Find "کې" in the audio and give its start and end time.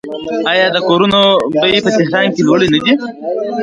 2.35-2.41